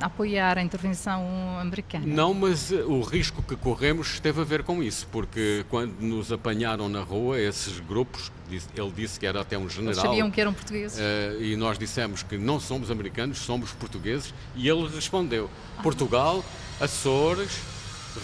a 0.00 0.06
apoiar 0.06 0.58
a 0.58 0.62
intervenção 0.62 1.26
americana? 1.60 2.06
Não, 2.06 2.32
mas 2.32 2.70
o 2.70 3.00
risco 3.00 3.42
que 3.42 3.56
corremos 3.56 4.20
teve 4.20 4.40
a 4.40 4.44
ver 4.44 4.62
com 4.62 4.82
isso, 4.82 5.06
porque 5.10 5.64
quando 5.68 6.00
nos 6.00 6.32
apanharam 6.32 6.88
na 6.88 7.00
rua, 7.00 7.38
esses 7.40 7.80
grupos, 7.80 8.30
ele 8.50 8.92
disse 8.94 9.18
que 9.18 9.26
era 9.26 9.40
até 9.40 9.58
um 9.58 9.68
general. 9.68 9.92
Eles 9.92 10.02
sabiam 10.02 10.30
que 10.30 10.40
eram 10.40 10.52
portugueses. 10.52 10.98
e 11.40 11.56
nós 11.56 11.78
dissemos 11.78 12.22
que 12.22 12.38
não 12.38 12.60
somos 12.60 12.90
americanos, 12.90 13.38
somos 13.38 13.72
portugueses, 13.72 14.32
e 14.54 14.68
ele 14.68 14.88
respondeu: 14.88 15.50
Portugal, 15.82 16.44
Açores 16.80 17.75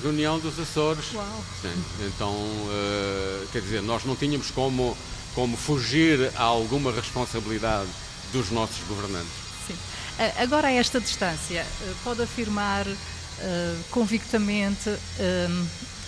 Reunião 0.02 0.38
dos 0.38 0.58
Açores. 0.58 1.12
Uau. 1.14 1.44
Sim. 1.60 1.84
Então, 2.06 2.32
uh, 2.32 3.46
quer 3.52 3.60
dizer, 3.60 3.82
nós 3.82 4.04
não 4.04 4.14
tínhamos 4.16 4.50
como, 4.50 4.96
como 5.34 5.56
fugir 5.56 6.30
a 6.36 6.42
alguma 6.42 6.92
responsabilidade 6.92 7.88
dos 8.32 8.50
nossos 8.50 8.82
governantes. 8.86 9.32
Sim. 9.66 9.76
Agora, 10.38 10.68
a 10.68 10.72
esta 10.72 11.00
distância, 11.00 11.66
pode 12.04 12.22
afirmar 12.22 12.86
uh, 12.86 12.96
convictamente 13.90 14.90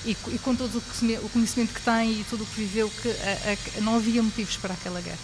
e, 0.05 0.17
e, 0.29 0.39
com 0.39 0.55
todo 0.55 0.79
o 0.79 1.29
conhecimento 1.31 1.73
que 1.73 1.81
tem 1.81 2.21
e 2.21 2.25
tudo 2.29 2.45
o 2.45 2.47
que 2.47 2.57
viveu 2.57 2.91
que 2.91 3.09
a, 3.09 3.79
a, 3.79 3.81
não 3.81 3.97
havia 3.97 4.23
motivos 4.23 4.57
para 4.57 4.75
aquela 4.75 5.01
guerra? 5.01 5.19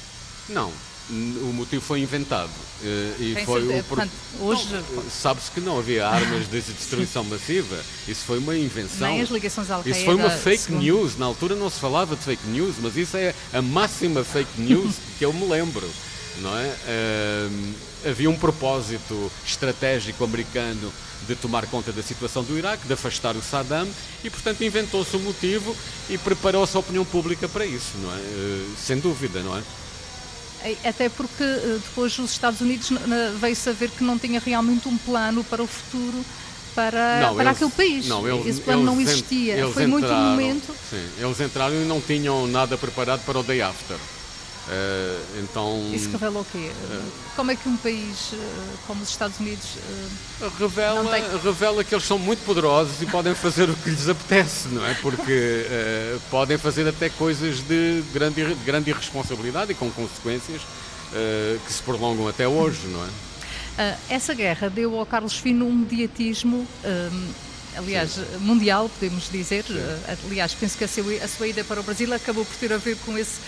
Não, 0.48 0.72
o 1.10 1.52
motivo 1.52 1.82
foi 1.82 2.00
inventado. 2.00 2.50
Eh, 2.82 3.14
e 3.18 3.34
Tem 3.34 3.44
foi 3.44 3.66
o 3.66 3.84
Portanto, 3.84 4.12
hoje 4.40 4.66
sabe-se 5.10 5.50
que 5.50 5.60
não 5.60 5.78
havia 5.78 6.06
armas 6.06 6.48
de 6.48 6.60
destruição 6.60 7.24
massiva. 7.24 7.78
Isso 8.06 8.24
foi 8.24 8.38
uma 8.38 8.56
invenção. 8.56 9.08
Nem 9.08 9.20
as 9.20 9.28
ligações 9.28 9.70
ao 9.70 9.82
Isso 9.84 10.04
foi 10.04 10.14
uma 10.14 10.30
fake 10.30 10.64
segundo... 10.64 10.82
news. 10.82 11.18
Na 11.18 11.26
altura 11.26 11.54
não 11.54 11.68
se 11.68 11.80
falava 11.80 12.14
de 12.14 12.22
fake 12.22 12.46
news, 12.48 12.76
mas 12.80 12.96
isso 12.96 13.16
é 13.16 13.34
a 13.52 13.60
máxima 13.60 14.22
fake 14.24 14.60
news 14.60 14.96
que 15.18 15.24
eu 15.24 15.32
me 15.32 15.46
lembro, 15.46 15.88
não 16.38 16.56
é? 16.56 16.66
Uh, 16.66 17.74
havia 18.08 18.30
um 18.30 18.36
propósito 18.36 19.30
estratégico 19.44 20.24
americano 20.24 20.92
de 21.26 21.34
tomar 21.34 21.66
conta 21.66 21.92
da 21.92 22.02
situação 22.02 22.42
do 22.42 22.56
Iraque, 22.56 22.86
de 22.86 22.92
afastar 22.94 23.36
o 23.36 23.42
Saddam 23.42 23.86
e, 24.24 24.30
portanto, 24.30 24.62
inventou-se 24.64 25.14
o 25.16 25.18
um 25.18 25.22
motivo 25.22 25.76
e 26.08 26.16
preparou-se 26.16 26.74
a 26.76 26.80
opinião 26.80 27.04
pública 27.04 27.48
para 27.48 27.66
isso, 27.66 27.92
não 27.98 28.10
é? 28.10 28.18
Uh, 28.18 28.74
sem 28.78 28.98
dúvida, 28.98 29.40
não 29.42 29.56
é? 29.56 29.62
Até 30.84 31.08
porque 31.08 31.42
eh, 31.42 31.78
depois 31.82 32.18
os 32.18 32.30
Estados 32.32 32.60
Unidos 32.60 32.90
veio 33.40 33.56
saber 33.56 33.90
que 33.90 34.04
não 34.04 34.18
tinha 34.18 34.40
realmente 34.40 34.88
um 34.88 34.96
plano 34.98 35.42
para 35.44 35.62
o 35.62 35.66
futuro 35.66 36.24
para, 36.74 37.20
não, 37.20 37.34
para 37.34 37.44
eles, 37.44 37.56
aquele 37.56 37.70
país. 37.70 38.06
Não, 38.06 38.28
eles, 38.28 38.46
Esse 38.46 38.60
plano 38.60 38.82
não 38.82 39.00
existia. 39.00 39.54
Foi 39.54 39.84
entraram, 39.84 39.88
muito 39.88 40.06
um 40.06 40.30
momento. 40.30 40.74
Sim, 40.88 41.04
eles 41.18 41.40
entraram 41.40 41.74
e 41.74 41.84
não 41.84 42.00
tinham 42.00 42.46
nada 42.46 42.76
preparado 42.76 43.24
para 43.24 43.38
o 43.38 43.42
day 43.42 43.62
after. 43.62 43.96
Uh, 44.68 45.40
então, 45.42 45.90
Isso 45.92 46.10
revela 46.10 46.40
o 46.40 46.44
quê? 46.44 46.70
Uh, 46.70 47.10
como 47.34 47.50
é 47.50 47.56
que 47.56 47.68
um 47.68 47.76
país 47.78 48.32
uh, 48.32 48.78
como 48.86 49.02
os 49.02 49.08
Estados 49.08 49.40
Unidos 49.40 49.66
revela, 50.58 51.10
tem... 51.10 51.24
revela 51.42 51.82
que 51.82 51.94
eles 51.94 52.04
são 52.04 52.18
muito 52.18 52.44
poderosos 52.44 53.00
e 53.02 53.06
podem 53.06 53.34
fazer 53.34 53.68
o 53.68 53.74
que 53.74 53.90
lhes 53.90 54.08
apetece, 54.08 54.68
não 54.68 54.86
é? 54.86 54.94
Porque 54.94 55.66
podem 56.30 56.58
fazer 56.58 56.86
até 56.86 57.08
coisas 57.08 57.60
de 57.60 58.04
grande, 58.12 58.44
de 58.44 58.64
grande 58.64 58.90
irresponsabilidade 58.90 59.72
e 59.72 59.74
com 59.74 59.90
consequências 59.90 60.60
que 61.66 61.72
se 61.72 61.82
prolongam 61.82 62.28
até 62.28 62.46
hoje, 62.46 62.86
não 62.86 63.04
é? 63.04 63.96
essa 64.08 64.34
guerra 64.34 64.68
deu 64.68 64.96
ao 64.96 65.06
Carlos 65.06 65.36
Fino 65.38 65.66
um 65.66 65.74
mediatismo 65.74 66.66
aliás, 67.76 68.12
Sim. 68.12 68.24
mundial, 68.40 68.88
podemos 68.88 69.30
dizer. 69.30 69.64
Sim. 69.64 69.80
Aliás, 70.26 70.54
penso 70.54 70.76
que 70.76 70.84
a 70.84 70.88
sua, 70.88 71.24
a 71.24 71.28
sua 71.28 71.48
ida 71.48 71.64
para 71.64 71.80
o 71.80 71.82
Brasil 71.82 72.12
acabou 72.12 72.44
por 72.44 72.54
ter 72.56 72.72
a 72.72 72.76
ver 72.76 72.96
com 72.98 73.16
esse 73.16 73.38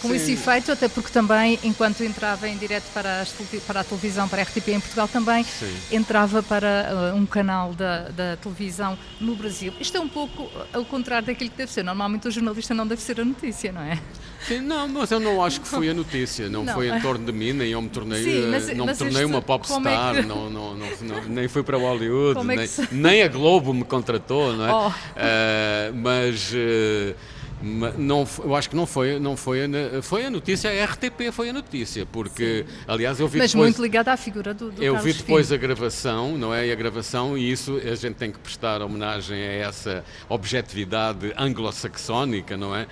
com 0.00 0.08
Sim. 0.08 0.16
esse 0.16 0.32
efeito, 0.32 0.72
até 0.72 0.88
porque 0.88 1.10
também, 1.10 1.58
enquanto 1.62 2.02
entrava 2.02 2.48
em 2.48 2.56
direto 2.56 2.84
para, 2.92 3.20
as, 3.20 3.34
para 3.66 3.80
a 3.80 3.84
televisão, 3.84 4.28
para 4.28 4.42
a 4.42 4.44
RTP 4.44 4.68
em 4.68 4.80
Portugal, 4.80 5.08
também 5.08 5.44
Sim. 5.44 5.74
entrava 5.90 6.42
para 6.42 7.12
uh, 7.14 7.16
um 7.16 7.26
canal 7.26 7.74
da, 7.74 8.08
da, 8.08 8.36
televisão 8.36 8.98
no 9.20 9.34
Brasil. 9.34 9.72
Isto 9.80 9.96
é 9.96 10.00
um 10.00 10.08
pouco 10.08 10.50
ao 10.72 10.84
contrário 10.84 11.26
daquilo 11.26 11.50
que 11.50 11.56
deve 11.56 11.72
ser. 11.72 11.82
Normalmente 11.82 12.28
o 12.28 12.30
jornalista 12.30 12.74
não 12.74 12.86
deve 12.86 13.02
ser 13.02 13.20
a 13.20 13.24
notícia, 13.24 13.72
não 13.72 13.82
é? 13.82 14.00
Sim, 14.46 14.60
não, 14.60 14.88
mas 14.88 15.10
eu 15.10 15.20
não 15.20 15.42
acho 15.42 15.60
que 15.60 15.68
foi 15.68 15.88
a 15.90 15.94
notícia, 15.94 16.48
não, 16.48 16.64
não. 16.64 16.72
foi 16.72 16.88
em 16.88 17.00
torno 17.02 17.26
de 17.26 17.32
mim, 17.32 17.52
nem 17.52 17.70
eu 17.70 17.82
me 17.82 17.88
tornei, 17.88 18.22
Sim, 18.22 18.48
mas, 18.50 18.68
não 18.74 18.86
mas 18.86 18.98
me 18.98 19.04
tornei 19.04 19.24
uma 19.24 19.42
popstar, 19.42 20.16
é 20.16 20.22
que... 20.22 20.28
não, 20.28 20.48
não, 20.48 20.76
não, 20.76 21.24
nem 21.28 21.48
fui 21.48 21.62
para 21.62 21.76
o 21.76 21.80
Hollywood, 21.82 22.40
é 22.40 22.44
nem, 22.44 22.68
nem, 22.92 23.22
a 23.22 23.28
Globo 23.28 23.74
me 23.74 23.84
contratou, 23.84 24.56
não 24.56 24.66
é? 24.66 24.72
Oh. 24.72 24.88
Uh, 24.88 25.94
mas. 25.94 26.52
Uh, 26.52 27.37
não, 27.62 28.26
eu 28.44 28.54
acho 28.54 28.70
que 28.70 28.76
não 28.76 28.86
foi, 28.86 29.18
não 29.18 29.36
foi, 29.36 29.64
a, 29.64 30.02
foi 30.02 30.26
a 30.26 30.30
notícia, 30.30 30.70
a 30.70 30.84
RTP 30.84 31.32
foi 31.32 31.48
a 31.48 31.52
notícia, 31.52 32.06
porque, 32.06 32.64
Sim. 32.66 32.74
aliás, 32.86 33.18
eu 33.18 33.26
vi 33.26 33.38
Mas 33.38 33.52
depois, 33.52 33.70
muito 33.70 33.82
ligada 33.82 34.12
à 34.12 34.16
figura 34.16 34.54
do, 34.54 34.70
do 34.70 34.82
Eu 34.82 34.94
Carlos 34.94 35.12
vi 35.12 35.20
depois 35.20 35.46
Filho. 35.46 35.58
a 35.58 35.60
gravação, 35.60 36.38
não 36.38 36.54
é? 36.54 36.66
E 36.66 36.72
a 36.72 36.74
gravação, 36.74 37.36
e 37.36 37.50
isso 37.50 37.76
a 37.76 37.94
gente 37.94 38.14
tem 38.14 38.30
que 38.30 38.38
prestar 38.38 38.80
homenagem 38.82 39.36
a 39.36 39.52
essa 39.52 40.04
objetividade 40.28 41.32
anglo-saxónica, 41.36 42.56
não 42.56 42.74
é? 42.74 42.86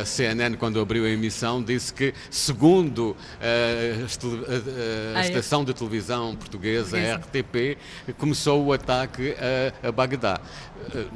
A 0.00 0.04
CNN, 0.04 0.56
quando 0.56 0.80
abriu 0.80 1.04
a 1.04 1.08
emissão, 1.08 1.62
disse 1.62 1.92
que, 1.92 2.14
segundo 2.30 3.16
a, 3.40 3.44
a, 3.44 5.16
a 5.16 5.18
ah, 5.18 5.24
é. 5.24 5.28
estação 5.28 5.64
de 5.64 5.74
televisão 5.74 6.36
portuguesa, 6.36 6.96
a 6.96 7.16
RTP, 7.16 7.78
começou 8.16 8.64
o 8.64 8.72
ataque 8.72 9.34
a, 9.82 9.88
a 9.88 9.92
Bagdá. 9.92 10.40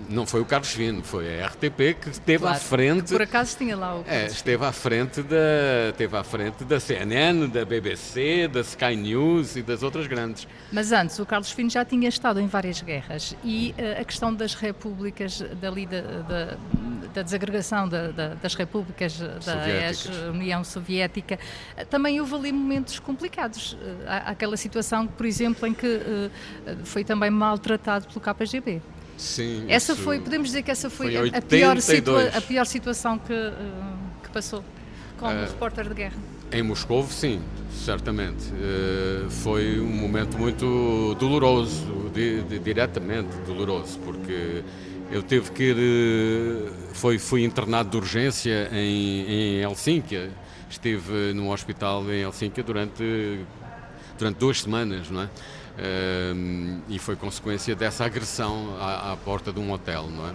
Não 0.08 0.26
foi 0.26 0.40
o 0.40 0.44
Carlos 0.44 0.70
Fino, 0.70 1.02
foi 1.02 1.40
a 1.40 1.46
RTP 1.46 1.98
que 2.00 2.10
esteve 2.10 2.40
claro. 2.40 2.56
à 2.56 2.60
frente. 2.60 3.12
Por 3.12 3.22
acaso 3.22 3.56
tinha 3.56 3.76
lá 3.76 3.96
o. 3.96 4.04
É, 4.06 4.26
esteve 4.26 4.64
à 4.64 4.72
frente 4.72 5.22
da, 5.22 5.90
esteve 5.90 6.16
à 6.16 6.24
frente 6.24 6.64
da 6.64 6.78
CNN, 6.78 7.48
da 7.48 7.64
BBC, 7.64 8.48
da 8.48 8.60
Sky 8.60 8.96
News 8.96 9.56
e 9.56 9.62
das 9.62 9.82
outras 9.82 10.06
grandes. 10.06 10.46
Mas 10.70 10.92
antes, 10.92 11.18
o 11.18 11.26
Carlos 11.26 11.50
Fino 11.50 11.70
já 11.70 11.84
tinha 11.84 12.08
estado 12.08 12.40
em 12.40 12.46
várias 12.46 12.82
guerras 12.82 13.34
e 13.42 13.74
uh, 13.78 14.00
a 14.00 14.04
questão 14.04 14.34
das 14.34 14.54
repúblicas, 14.54 15.42
dali 15.60 15.86
da, 15.86 16.00
da, 16.00 16.56
da 17.14 17.22
desagregação 17.22 17.88
da, 17.88 18.10
das 18.34 18.54
repúblicas 18.54 19.18
da 19.18 19.68
ex-União 19.88 20.62
Soviética, 20.64 21.38
uh, 21.78 21.86
também 21.86 22.20
houve 22.20 22.34
ali 22.34 22.52
momentos 22.52 22.98
complicados. 22.98 23.72
Uh, 23.72 23.78
aquela 24.26 24.56
situação, 24.56 25.06
por 25.06 25.24
exemplo, 25.24 25.66
em 25.66 25.72
que 25.72 26.00
foi 26.84 27.04
também 27.04 27.30
maltratado 27.30 28.06
pelo 28.06 28.20
KGB. 28.20 28.82
Sim. 29.22 29.64
Essa 29.68 29.94
foi, 29.94 30.18
podemos 30.18 30.48
dizer 30.48 30.62
que 30.62 30.70
essa 30.70 30.90
foi, 30.90 31.16
foi 31.16 31.30
a, 31.32 31.40
pior 31.40 31.80
situa 31.80 32.28
a 32.34 32.40
pior 32.40 32.66
situação 32.66 33.18
que, 33.18 33.32
uh, 33.32 34.20
que 34.20 34.28
passou 34.30 34.64
como 35.16 35.32
uh, 35.32 35.42
repórter 35.42 35.88
de 35.88 35.94
guerra. 35.94 36.16
Em 36.50 36.62
Moscou, 36.62 37.06
sim, 37.06 37.40
certamente. 37.70 38.50
Uh, 38.50 39.30
foi 39.30 39.80
um 39.80 39.86
momento 39.86 40.36
muito 40.36 41.14
doloroso, 41.20 42.10
di 42.12 42.42
di 42.42 42.58
diretamente 42.58 43.30
doloroso, 43.46 43.96
porque 44.00 44.64
eu 45.12 45.22
tive 45.22 45.52
que 45.52 45.62
ir, 45.70 46.72
foi, 46.92 47.16
fui 47.16 47.44
internado 47.44 47.90
de 47.90 47.96
urgência 47.98 48.68
em, 48.72 49.60
em 49.60 49.62
Helsínquia. 49.62 50.30
Estive 50.68 51.32
num 51.32 51.50
hospital 51.50 52.10
em 52.10 52.22
Helsínquia 52.22 52.64
durante, 52.64 53.38
durante 54.18 54.36
duas 54.36 54.60
semanas, 54.60 55.10
não 55.10 55.22
é? 55.22 55.30
E 56.88 56.98
foi 56.98 57.16
consequência 57.16 57.74
dessa 57.74 58.04
agressão 58.04 58.76
à, 58.78 59.12
à, 59.12 59.16
porta 59.16 59.52
de 59.52 59.58
um 59.60 59.70
hotel, 59.72 60.08
não 60.08 60.28
é? 60.28 60.34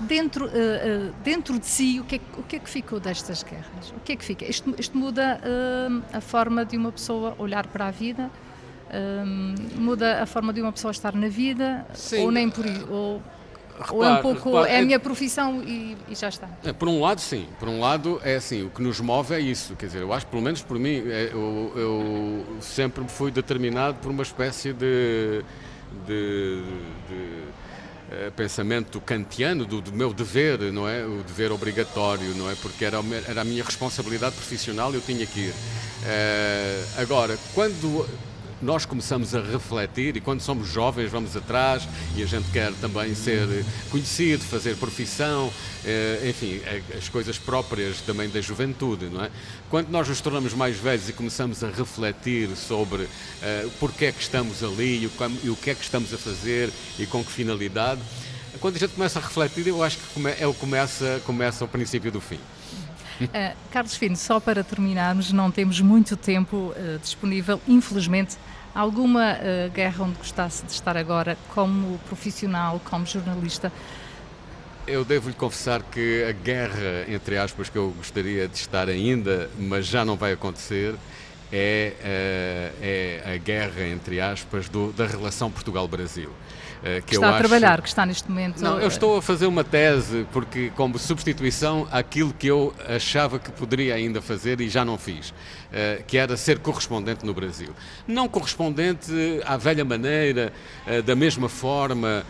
Dentro, 0.00 0.46
uh, 0.46 0.48
uh, 0.48 1.14
dentro 1.22 1.58
de 1.60 1.66
si, 1.66 2.00
o 2.00 2.04
que, 2.04 2.16
é, 2.16 2.20
o 2.36 2.42
que 2.42 2.56
é 2.56 2.58
que 2.58 2.68
ficou 2.68 2.98
destas 2.98 3.44
guerras? 3.44 3.90
O 3.96 4.00
que 4.00 4.12
é 4.12 4.16
que 4.16 4.24
fica? 4.24 4.44
Isto, 4.44 4.74
isto 4.76 4.98
muda 4.98 5.40
uh, 5.40 6.02
a 6.12 6.20
forma 6.20 6.64
de 6.64 6.76
uma 6.76 6.90
pessoa 6.90 7.36
olhar 7.38 7.66
para 7.66 7.86
a 7.86 7.90
vida? 7.90 8.30
muda 9.74 10.22
a 10.22 10.26
forma 10.26 10.52
de 10.52 10.60
uma 10.60 10.70
pessoa 10.70 10.90
estar 10.90 11.14
na 11.14 11.26
vida? 11.26 11.86
Sim. 11.94 12.24
Ou 12.24 12.30
nem 12.30 12.50
por 12.50 12.66
isso? 12.66 12.86
Ou 12.90 13.22
Repare, 13.78 13.94
Ou 13.94 14.04
é 14.04 14.12
um 14.12 14.22
pouco, 14.22 14.50
repare, 14.50 14.72
é 14.72 14.78
a 14.78 14.82
minha 14.82 15.00
profissão 15.00 15.62
e, 15.62 15.96
e, 16.08 16.14
já 16.14 16.28
está? 16.28 16.48
É, 16.64 16.72
por 16.72 16.88
um 16.88 17.00
lado, 17.00 17.20
sim. 17.20 17.46
Por 17.58 17.68
um 17.68 17.80
lado, 17.80 18.20
é 18.22 18.36
assim, 18.36 18.62
o 18.62 18.70
que 18.70 18.82
nos 18.82 19.00
move 19.00 19.34
é 19.34 19.40
isso. 19.40 19.74
Quer 19.76 19.86
dizer, 19.86 20.02
eu 20.02 20.12
acho, 20.12 20.26
pelo 20.26 20.42
menos 20.42 20.62
por 20.62 20.78
mim, 20.78 21.02
é, 21.06 21.30
eu, 21.32 21.72
eu, 21.74 22.46
sempre 22.60 23.04
fui 23.08 23.30
determinado 23.30 23.98
por 23.98 24.10
uma 24.10 24.22
espécie 24.22 24.72
de, 24.72 25.42
de, 26.06 26.62
de, 27.08 28.24
de 28.24 28.30
pensamento 28.36 29.00
kantiano 29.00 29.64
do, 29.64 29.80
do, 29.80 29.92
meu 29.92 30.12
dever, 30.12 30.60
não 30.72 30.88
é? 30.88 31.04
O 31.04 31.22
dever 31.22 31.50
obrigatório, 31.50 32.34
não 32.34 32.50
é? 32.50 32.54
Porque 32.54 32.84
era, 32.84 32.98
era 33.26 33.40
a 33.40 33.44
minha 33.44 33.64
responsabilidade 33.64 34.34
profissional 34.36 34.92
e 34.92 34.96
eu 34.96 35.00
tinha 35.00 35.26
que 35.26 35.40
ir. 35.40 35.54
É, 36.04 36.84
agora, 36.98 37.38
quando 37.54 38.06
nós 38.62 38.86
começamos 38.86 39.34
a 39.34 39.40
refletir 39.40 40.16
e 40.16 40.20
quando 40.20 40.40
somos 40.40 40.68
jovens 40.68 41.10
vamos 41.10 41.36
atrás 41.36 41.86
e 42.16 42.22
a 42.22 42.26
gente 42.26 42.50
quer 42.50 42.72
também 42.74 43.14
ser 43.14 43.64
conhecido, 43.90 44.44
fazer 44.44 44.76
profissão, 44.76 45.52
eh, 45.84 46.30
enfim, 46.30 46.60
as 46.96 47.08
coisas 47.08 47.38
próprias 47.38 48.00
também 48.00 48.28
da 48.28 48.40
juventude, 48.40 49.06
não 49.06 49.24
é? 49.24 49.30
Quando 49.68 49.88
nós 49.88 50.08
nos 50.08 50.20
tornamos 50.20 50.54
mais 50.54 50.76
velhos 50.76 51.08
e 51.08 51.12
começamos 51.12 51.64
a 51.64 51.68
refletir 51.68 52.48
sobre 52.56 53.02
uh, 53.02 53.08
porque 53.80 54.06
é 54.06 54.12
que 54.12 54.22
estamos 54.22 54.62
ali 54.62 55.02
e 55.02 55.06
o, 55.48 55.56
que 55.56 55.70
é 55.70 55.74
que 55.74 55.82
estamos 55.82 56.12
a 56.14 56.18
fazer 56.18 56.70
e 56.98 57.06
com 57.06 57.24
que 57.24 57.32
finalidade, 57.32 58.00
quando 58.60 58.76
a 58.76 58.78
gente 58.78 58.94
começa 58.94 59.18
a 59.18 59.22
refletir, 59.22 59.66
eu 59.66 59.82
acho 59.82 59.98
que 59.98 60.28
é 60.38 60.46
o 60.46 60.54
começa, 60.54 61.20
começa 61.24 61.64
o 61.64 61.68
princípio 61.68 62.12
do 62.12 62.20
fim. 62.20 62.38
Uh, 63.20 63.56
Carlos 63.70 63.94
Fino, 63.94 64.16
só 64.16 64.40
para 64.40 64.64
terminarmos, 64.64 65.32
não 65.32 65.50
temos 65.50 65.80
muito 65.80 66.16
tempo 66.16 66.72
uh, 66.76 66.98
disponível, 67.00 67.60
infelizmente. 67.66 68.36
Alguma 68.74 69.34
uh, 69.34 69.70
guerra 69.70 70.04
onde 70.04 70.16
gostasse 70.16 70.64
de 70.64 70.72
estar 70.72 70.96
agora, 70.96 71.36
como 71.54 71.98
profissional, 72.08 72.80
como 72.84 73.04
jornalista? 73.04 73.70
Eu 74.86 75.04
devo-lhe 75.04 75.34
confessar 75.34 75.82
que 75.82 76.24
a 76.28 76.32
guerra, 76.32 77.04
entre 77.06 77.36
aspas, 77.36 77.68
que 77.68 77.76
eu 77.76 77.90
gostaria 77.90 78.48
de 78.48 78.56
estar 78.56 78.88
ainda, 78.88 79.50
mas 79.58 79.86
já 79.86 80.04
não 80.04 80.16
vai 80.16 80.32
acontecer, 80.32 80.94
é, 81.52 82.72
é 82.80 83.34
a 83.34 83.36
guerra, 83.36 83.86
entre 83.86 84.20
aspas, 84.20 84.68
do, 84.68 84.90
da 84.92 85.06
relação 85.06 85.50
Portugal-Brasil. 85.50 86.30
Uh, 86.82 87.02
que 87.06 87.14
está 87.14 87.36
a 87.36 87.38
trabalhar, 87.38 87.80
que 87.80 87.88
está 87.88 88.04
neste 88.04 88.28
momento. 88.28 88.60
Não, 88.62 88.80
eu 88.80 88.88
estou 88.88 89.16
a 89.16 89.22
fazer 89.22 89.46
uma 89.46 89.64
tese 89.64 90.26
porque 90.32 90.70
como 90.76 90.98
substituição 90.98 91.86
àquilo 91.90 92.32
que 92.32 92.46
eu 92.46 92.74
achava 92.88 93.38
que 93.38 93.50
poderia 93.50 93.94
ainda 93.94 94.20
fazer 94.20 94.60
e 94.60 94.68
já 94.68 94.84
não 94.84 94.98
fiz, 94.98 95.30
uh, 95.30 96.02
que 96.06 96.16
era 96.18 96.36
ser 96.36 96.58
correspondente 96.58 97.24
no 97.24 97.32
Brasil. 97.32 97.70
Não 98.06 98.28
correspondente 98.28 99.12
à 99.44 99.56
velha 99.56 99.84
maneira, 99.84 100.52
da 101.04 101.14
mesma 101.14 101.48
forma, 101.48 102.24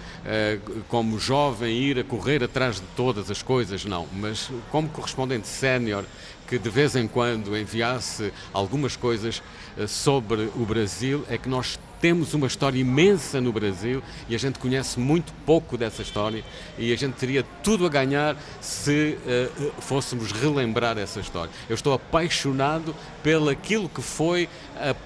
como 0.89 1.19
jovem 1.19 1.77
ir 1.77 1.99
a 1.99 2.05
correr 2.05 2.43
atrás 2.43 2.77
de 2.77 2.87
todas 2.97 3.31
as 3.31 3.43
coisas, 3.43 3.85
não, 3.85 4.07
mas 4.13 4.51
como 4.71 4.89
correspondente 4.89 5.47
sénior 5.47 6.05
que 6.53 6.59
de 6.59 6.69
vez 6.69 6.95
em 6.95 7.09
quando 7.09 7.57
enviasse 7.57 8.31
algumas 8.53 8.95
coisas 8.95 9.43
eh, 9.79 9.87
sobre 9.87 10.51
o 10.55 10.67
Brasil, 10.67 11.25
é 11.31 11.39
que 11.39 11.49
nós 11.49 11.79
temos 12.03 12.35
uma 12.35 12.49
história 12.49 12.81
imensa 12.81 13.41
no 13.41 13.53
Brasil 13.53 14.03
e 14.29 14.35
a 14.35 14.39
gente 14.39 14.59
conhece 14.59 14.99
muito 14.99 15.33
pouco 15.47 15.79
dessa 15.79 16.03
história 16.03 16.45
e 16.77 16.93
a 16.93 16.97
gente 16.97 17.15
teria 17.15 17.45
tudo 17.63 17.87
a 17.87 17.89
ganhar 17.89 18.37
se 18.61 19.17
uh, 19.25 19.73
fôssemos 19.81 20.33
relembrar 20.33 20.99
essa 20.99 21.21
história. 21.21 21.53
Eu 21.69 21.77
estou 21.77 21.95
apaixonado 21.95 22.93
pelo 23.23 23.49
aquilo 23.49 23.89
que 23.89 24.03
foi 24.03 24.49
a 24.77 24.97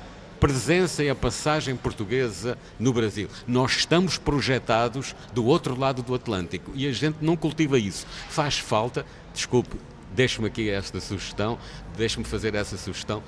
presença 0.40 1.04
e 1.04 1.10
a 1.10 1.14
passagem 1.14 1.76
portuguesa 1.76 2.56
no 2.78 2.94
Brasil. 2.94 3.28
Nós 3.46 3.76
estamos 3.76 4.16
projetados 4.16 5.14
do 5.34 5.44
outro 5.44 5.78
lado 5.78 6.02
do 6.02 6.14
Atlântico 6.14 6.72
e 6.74 6.86
a 6.86 6.92
gente 6.92 7.18
não 7.20 7.36
cultiva 7.36 7.78
isso. 7.78 8.06
Faz 8.30 8.58
falta, 8.58 9.04
desculpe, 9.34 9.76
deixe-me 10.14 10.46
aqui 10.46 10.70
esta 10.70 10.98
sugestão, 10.98 11.58
deixe-me 11.94 12.24
fazer 12.24 12.54
essa 12.54 12.78
sugestão. 12.78 13.22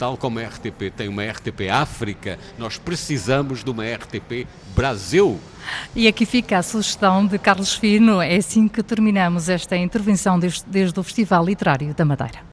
Tal 0.00 0.16
como 0.16 0.38
a 0.38 0.42
RTP 0.44 0.90
tem 0.96 1.08
uma 1.08 1.22
RTP 1.22 1.68
África, 1.70 2.38
nós 2.56 2.78
precisamos 2.78 3.62
de 3.62 3.70
uma 3.70 3.84
RTP 3.84 4.46
Brasil. 4.74 5.38
E 5.94 6.08
aqui 6.08 6.24
fica 6.24 6.56
a 6.56 6.62
sugestão 6.62 7.26
de 7.26 7.38
Carlos 7.38 7.74
Fino. 7.74 8.18
É 8.18 8.34
assim 8.34 8.66
que 8.66 8.82
terminamos 8.82 9.50
esta 9.50 9.76
intervenção 9.76 10.38
desde, 10.38 10.64
desde 10.64 10.98
o 10.98 11.02
Festival 11.02 11.44
Literário 11.44 11.92
da 11.92 12.06
Madeira. 12.06 12.40